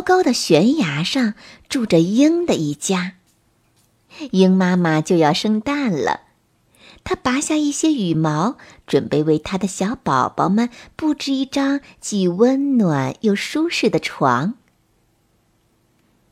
[0.00, 1.34] 高高的悬崖上
[1.68, 3.16] 住着鹰的一家。
[4.30, 6.22] 鹰妈妈就要生蛋了，
[7.04, 14.54] 它拔下一些羽毛，准备为它的小宝宝们布置一张既温暖又舒适的床。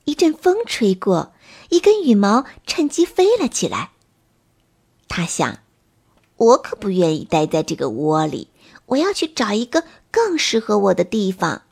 [0.06, 1.34] 一阵风吹过，
[1.68, 3.90] 一根羽毛趁机飞了起来。
[5.08, 5.58] 他想
[6.36, 8.48] ：“我可不愿意待在这个窝里，
[8.86, 11.62] 我要去找一个更适合我的地方。”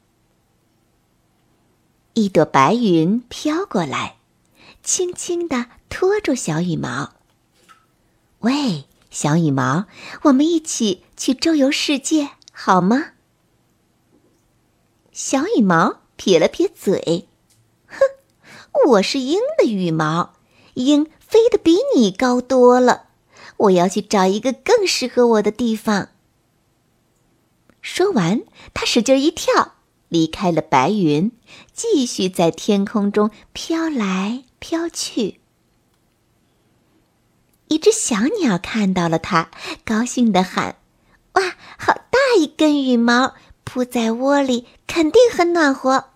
[2.18, 4.16] 一朵白云飘过来，
[4.82, 7.12] 轻轻地托住小羽毛。
[8.38, 9.84] 喂，小羽毛，
[10.22, 13.08] 我们一起去周游世界好吗？
[15.12, 17.28] 小羽毛撇了撇嘴，
[17.86, 17.98] 哼，
[18.92, 20.32] 我是鹰的羽毛，
[20.72, 23.08] 鹰飞得比你高多了。
[23.58, 26.08] 我要去找一个更适合我的地方。
[27.82, 28.42] 说完，
[28.72, 29.74] 它使劲一跳。
[30.08, 31.32] 离开了白云，
[31.72, 35.40] 继续在天空中飘来飘去。
[37.68, 39.50] 一只小鸟看到了它，
[39.84, 40.76] 高兴地喊
[41.34, 46.10] ：“哇，好大一根羽毛，铺在窝里肯定很暖和。”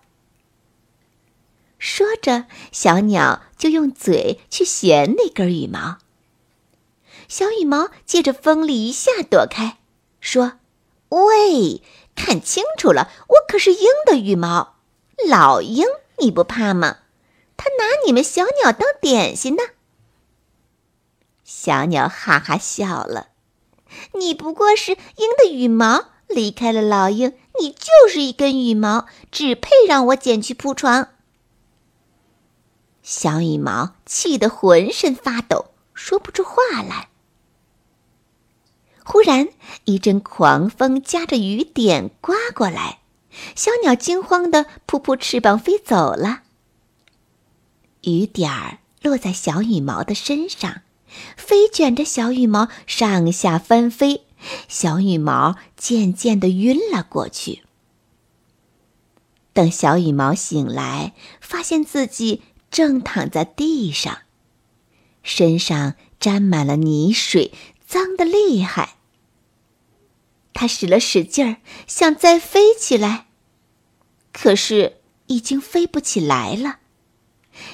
[1.77, 5.97] 说着，小鸟就用嘴去衔那根羽毛。
[7.27, 9.79] 小羽毛借着风力一下躲开，
[10.19, 10.59] 说
[11.11, 11.81] ：“喂。”
[12.13, 14.75] 看清楚了，我可是鹰的羽毛，
[15.27, 15.85] 老鹰，
[16.19, 16.97] 你不怕吗？
[17.55, 19.63] 他拿你们小鸟当点心呢。
[21.43, 23.27] 小鸟哈哈笑了，
[24.13, 31.09] 你不过是鹰的羽毛，离开了老鹰，你就是一根羽毛，只配让我捡去铺床。
[33.01, 37.09] 小羽毛气得浑身发抖，说不出话来。
[39.03, 39.49] 忽然，
[39.85, 42.99] 一阵狂风夹着雨点刮过来，
[43.55, 46.43] 小鸟惊慌的扑扑翅膀飞走了。
[48.03, 50.81] 雨点儿落在小羽毛的身上，
[51.35, 54.25] 飞卷着小羽毛上下翻飞，
[54.67, 57.63] 小羽毛渐渐的晕了过去。
[59.53, 64.19] 等小羽毛醒来，发现自己正躺在地上，
[65.23, 67.51] 身上沾满了泥水。
[67.91, 68.95] 脏的厉害。
[70.53, 71.57] 他使了使劲儿，
[71.87, 73.27] 想再飞起来，
[74.31, 76.79] 可是已经飞不起来了。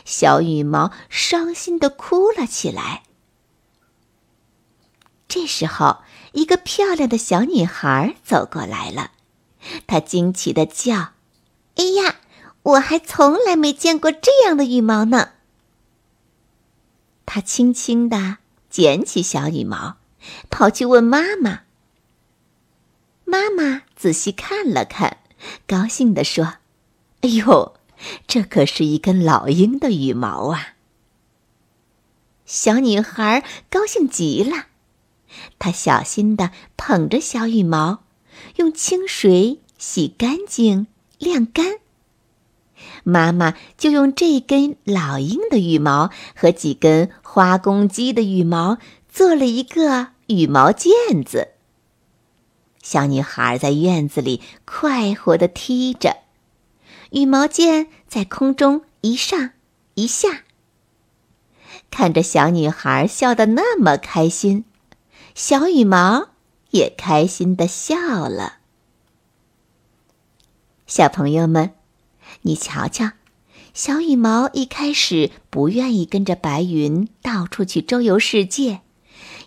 [0.06, 3.04] 小羽毛伤心的哭了起来。
[5.28, 6.00] 这时候，
[6.32, 9.12] 一个漂亮的小女孩走过来了，
[9.86, 11.12] 她惊奇的叫
[11.78, 12.16] ：“哎呀，
[12.64, 15.34] 我还从来没见过这样的羽毛呢！”
[17.28, 19.98] 她轻轻的捡起小羽毛。
[20.50, 21.62] 跑去问妈妈。
[23.26, 25.18] 妈妈仔细看了看，
[25.68, 26.56] 高兴地说
[27.22, 27.76] ：“哎呦，
[28.26, 30.76] 这可是一根老鹰的羽毛啊！”
[32.46, 34.68] 小女孩高兴极了，
[35.60, 38.04] 她小心地捧着小羽毛，
[38.56, 41.80] 用清水洗干净、晾干。
[43.04, 48.78] 妈妈就用这根老鹰的羽毛和几根花公鸡的羽毛。
[49.18, 51.54] 做了一个羽毛毽子。
[52.84, 56.18] 小女孩在院子里快活的踢着，
[57.10, 59.54] 羽毛毽在空中一上
[59.96, 60.44] 一下。
[61.90, 64.66] 看着小女孩笑得那么开心，
[65.34, 66.28] 小羽毛
[66.70, 68.60] 也开心的笑了。
[70.86, 71.74] 小朋友们，
[72.44, 73.14] 你瞧瞧，
[73.74, 78.82] 小羽毛一开始不愿意跟着白云到处去周游世界。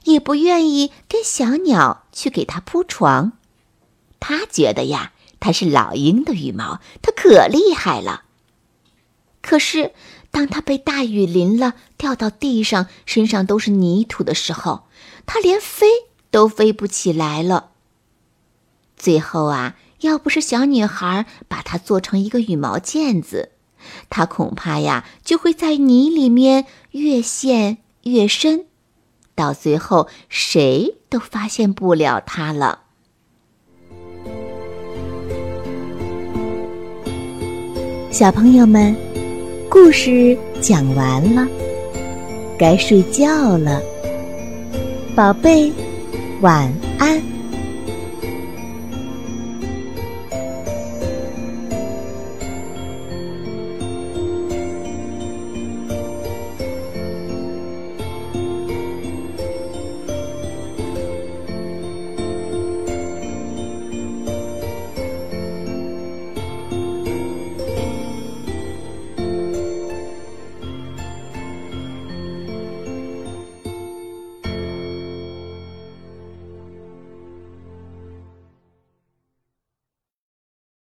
[0.04, 3.32] 也不愿意跟小鸟去给它铺床，
[4.18, 8.22] 他觉得呀，它是老鹰的羽毛，它可厉害了。
[9.42, 9.92] 可是，
[10.30, 14.84] 当它被大雨淋了，掉到地上，身上都是泥土的时候，
[15.26, 15.86] 它连飞
[16.30, 17.70] 都飞不起来了。
[18.96, 23.52] 最后啊，要不是小女孩把它做成一个羽毛毽子，
[24.08, 28.66] 它恐怕呀就会在泥里面越陷越深。
[29.40, 32.80] 到最后，谁都发现不了它了。
[38.10, 38.94] 小朋友们，
[39.70, 41.48] 故事讲完了，
[42.58, 43.80] 该睡觉了，
[45.16, 45.72] 宝贝，
[46.42, 47.39] 晚安。